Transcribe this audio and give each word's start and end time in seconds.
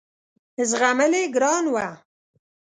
زغمل 0.69 1.11
یې 1.19 1.23
ګران 1.35 1.65
وه. 1.73 1.87